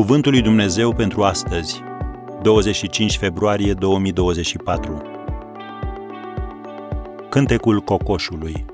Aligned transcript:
Cuvântul 0.00 0.32
lui 0.32 0.42
Dumnezeu 0.42 0.94
pentru 0.94 1.24
astăzi, 1.24 1.82
25 2.42 3.16
februarie 3.16 3.74
2024. 3.74 5.02
Cântecul 7.28 7.80
cocoșului. 7.80 8.64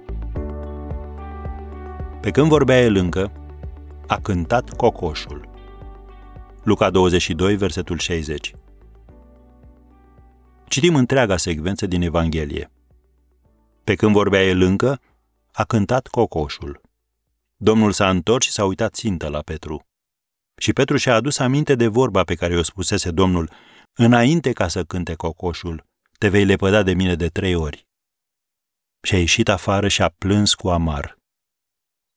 Pe 2.20 2.30
când 2.30 2.48
vorbea 2.48 2.80
el 2.80 2.94
încă, 2.94 3.32
a 4.07 4.20
cântat 4.20 4.76
cocoșul. 4.76 5.48
Luca 6.62 6.90
22, 6.90 7.56
versetul 7.56 7.98
60. 7.98 8.52
Citim 10.68 10.95
întreaga 10.95 11.36
secvență 11.36 11.86
din 11.86 12.02
Evanghelie. 12.02 12.70
Pe 13.84 13.95
când 13.95 14.12
vorbea 14.12 14.43
el 14.43 14.61
încă, 14.61 15.00
a 15.52 15.64
cântat 15.64 16.07
cocoșul. 16.07 16.80
Domnul 17.57 17.93
s-a 17.93 18.11
întors 18.11 18.44
și 18.44 18.52
s-a 18.52 18.64
uitat 18.64 18.94
țintă 18.94 19.29
la 19.29 19.40
Petru. 19.40 19.86
Și 20.56 20.72
Petru 20.72 20.96
și-a 20.96 21.14
adus 21.14 21.38
aminte 21.38 21.74
de 21.74 21.86
vorba 21.86 22.24
pe 22.24 22.34
care 22.34 22.58
o 22.58 22.62
spusese 22.62 23.10
Domnul, 23.10 23.50
înainte 23.92 24.52
ca 24.52 24.68
să 24.68 24.84
cânte 24.84 25.14
cocoșul, 25.14 25.86
te 26.18 26.29
vei 26.29 26.44
lepăda 26.44 26.82
de 26.82 26.92
mine 26.92 27.14
de 27.14 27.29
trei 27.29 27.54
ori. 27.54 27.86
Și 29.02 29.14
a 29.14 29.18
ieșit 29.18 29.48
afară 29.48 29.88
și 29.88 30.02
a 30.02 30.08
plâns 30.08 30.54
cu 30.54 30.68
amar. 30.68 31.18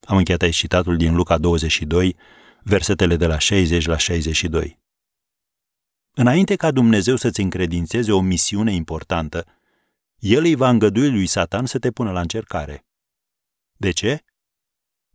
Am 0.08 0.18
încheiat 0.18 0.42
aici 0.42 0.56
citatul 0.56 0.98
din 0.98 1.16
Luca 1.16 1.38
22, 1.38 2.16
versetele 2.64 3.16
de 3.16 3.26
la 3.26 3.38
60 3.38 3.86
la 3.86 3.98
62. 3.98 4.80
Înainte 6.12 6.56
ca 6.56 6.72
Dumnezeu 6.72 7.16
să-ți 7.16 7.42
încredințeze 7.42 8.12
o 8.12 8.22
misiune 8.22 8.74
importantă, 8.74 9.46
El 10.18 10.44
îi 10.44 10.56
va 10.56 10.70
îngădui 10.70 11.12
lui 11.12 11.28
Satan 11.28 11.66
să 11.66 11.80
te 11.80 11.92
pună 11.92 12.12
la 12.12 12.20
încercare. 12.20 12.86
De 13.78 13.92
ce? 13.92 14.24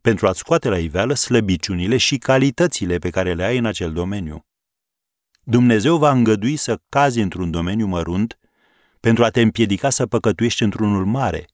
Pentru 0.05 0.27
a-ți 0.27 0.39
scoate 0.39 0.69
la 0.69 0.79
iveală 0.79 1.13
slăbiciunile 1.13 1.97
și 1.97 2.17
calitățile 2.17 2.97
pe 2.97 3.09
care 3.09 3.33
le 3.33 3.43
ai 3.43 3.57
în 3.57 3.65
acel 3.65 3.93
domeniu. 3.93 4.45
Dumnezeu 5.43 5.97
va 5.97 6.11
îngădui 6.11 6.55
să 6.55 6.81
cazi 6.89 7.19
într-un 7.19 7.51
domeniu 7.51 7.85
mărunt 7.85 8.39
pentru 8.99 9.23
a 9.23 9.29
te 9.29 9.41
împiedica 9.41 9.89
să 9.89 10.07
păcătuiești 10.07 10.63
într-unul 10.63 11.05
mare 11.05 11.45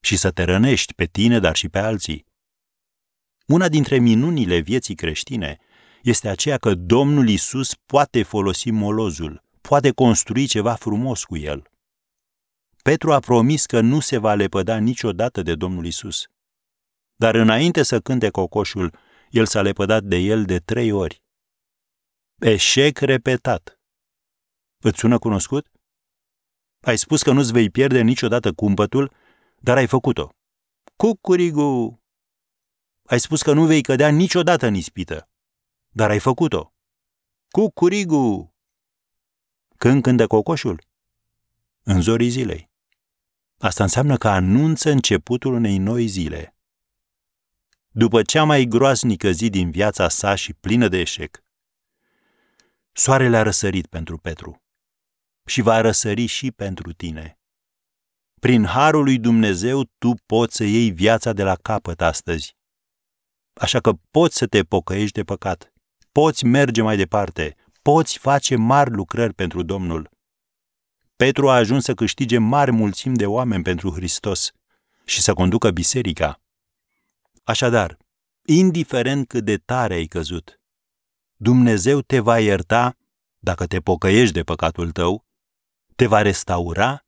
și 0.00 0.16
să 0.16 0.30
te 0.30 0.42
rănești 0.42 0.94
pe 0.94 1.04
tine, 1.04 1.38
dar 1.38 1.56
și 1.56 1.68
pe 1.68 1.78
alții. 1.78 2.26
Una 3.46 3.68
dintre 3.68 3.98
minunile 3.98 4.58
vieții 4.58 4.94
creștine 4.94 5.58
este 6.02 6.28
aceea 6.28 6.58
că 6.58 6.74
Domnul 6.74 7.28
Isus 7.28 7.74
poate 7.86 8.22
folosi 8.22 8.70
molozul, 8.70 9.44
poate 9.60 9.90
construi 9.90 10.46
ceva 10.46 10.74
frumos 10.74 11.24
cu 11.24 11.36
el. 11.36 11.62
Petru 12.82 13.12
a 13.12 13.18
promis 13.18 13.66
că 13.66 13.80
nu 13.80 14.00
se 14.00 14.18
va 14.18 14.34
lepăda 14.34 14.78
niciodată 14.78 15.42
de 15.42 15.54
Domnul 15.54 15.86
Isus. 15.86 16.28
Dar 17.20 17.34
înainte 17.34 17.82
să 17.82 18.00
cânte 18.00 18.30
cocoșul, 18.30 18.98
el 19.30 19.46
s-a 19.46 19.62
lepădat 19.62 20.02
de 20.02 20.16
el 20.16 20.44
de 20.44 20.58
trei 20.58 20.92
ori. 20.92 21.22
Eșec 22.38 22.98
repetat. 22.98 23.80
Îți 24.78 24.98
sună 24.98 25.18
cunoscut? 25.18 25.70
Ai 26.80 26.98
spus 26.98 27.22
că 27.22 27.32
nu-ți 27.32 27.52
vei 27.52 27.70
pierde 27.70 28.00
niciodată 28.00 28.52
cumpătul, 28.52 29.12
dar 29.58 29.76
ai 29.76 29.86
făcut-o. 29.86 30.34
Cucurigu! 30.96 32.02
Ai 33.04 33.20
spus 33.20 33.42
că 33.42 33.52
nu 33.52 33.66
vei 33.66 33.82
cădea 33.82 34.08
niciodată 34.10 34.66
în 34.66 34.74
ispită, 34.74 35.28
dar 35.88 36.10
ai 36.10 36.18
făcut-o. 36.18 36.74
Cucurigu! 37.50 38.54
Când 39.76 40.02
cântă 40.02 40.26
cocoșul? 40.26 40.84
În 41.82 42.00
zorii 42.00 42.28
zilei. 42.28 42.70
Asta 43.58 43.82
înseamnă 43.82 44.16
că 44.16 44.28
anunță 44.28 44.90
începutul 44.90 45.54
unei 45.54 45.78
noi 45.78 46.06
zile 46.06 46.54
după 48.00 48.22
cea 48.22 48.44
mai 48.44 48.64
groaznică 48.64 49.30
zi 49.30 49.48
din 49.48 49.70
viața 49.70 50.08
sa 50.08 50.34
și 50.34 50.52
plină 50.52 50.88
de 50.88 50.98
eșec. 50.98 51.44
Soarele 52.92 53.36
a 53.36 53.42
răsărit 53.42 53.86
pentru 53.86 54.18
Petru 54.18 54.62
și 55.46 55.60
va 55.60 55.80
răsări 55.80 56.26
și 56.26 56.52
pentru 56.52 56.92
tine. 56.92 57.38
Prin 58.40 58.64
harul 58.64 59.02
lui 59.02 59.18
Dumnezeu 59.18 59.84
tu 59.98 60.14
poți 60.26 60.56
să 60.56 60.64
iei 60.64 60.90
viața 60.90 61.32
de 61.32 61.42
la 61.42 61.54
capăt 61.54 62.00
astăzi. 62.00 62.56
Așa 63.52 63.80
că 63.80 63.92
poți 64.10 64.36
să 64.36 64.46
te 64.46 64.62
pocăiești 64.62 65.14
de 65.14 65.22
păcat, 65.22 65.72
poți 66.12 66.44
merge 66.44 66.82
mai 66.82 66.96
departe, 66.96 67.56
poți 67.82 68.18
face 68.18 68.56
mari 68.56 68.90
lucrări 68.90 69.34
pentru 69.34 69.62
Domnul. 69.62 70.10
Petru 71.16 71.48
a 71.48 71.54
ajuns 71.54 71.84
să 71.84 71.94
câștige 71.94 72.38
mari 72.38 72.70
mulțimi 72.70 73.16
de 73.16 73.26
oameni 73.26 73.62
pentru 73.62 73.90
Hristos 73.90 74.52
și 75.04 75.20
să 75.20 75.34
conducă 75.34 75.70
biserica. 75.70 76.40
Așadar, 77.50 77.96
indiferent 78.46 79.28
cât 79.28 79.44
de 79.44 79.56
tare 79.56 79.94
ai 79.94 80.06
căzut, 80.06 80.60
Dumnezeu 81.36 82.00
te 82.00 82.18
va 82.20 82.38
ierta 82.38 82.96
dacă 83.38 83.66
te 83.66 83.80
pocăiești 83.80 84.34
de 84.34 84.42
păcatul 84.42 84.90
tău, 84.90 85.24
te 85.96 86.06
va 86.06 86.22
restaura 86.22 87.06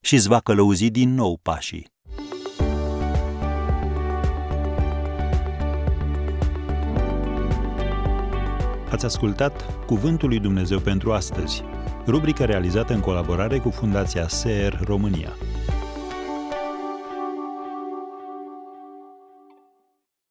și 0.00 0.14
îți 0.14 0.28
va 0.28 0.40
călăuzi 0.40 0.90
din 0.90 1.14
nou 1.14 1.38
pașii. 1.42 1.92
Ați 8.90 9.04
ascultat 9.04 9.84
Cuvântul 9.86 10.28
lui 10.28 10.40
Dumnezeu 10.40 10.78
pentru 10.78 11.12
astăzi, 11.12 11.62
rubrica 12.06 12.44
realizată 12.44 12.92
în 12.92 13.00
colaborare 13.00 13.58
cu 13.58 13.70
Fundația 13.70 14.28
SER 14.28 14.80
România. 14.84 15.36